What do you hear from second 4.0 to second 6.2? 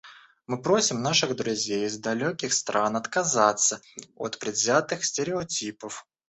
от предвзятых стереотипов.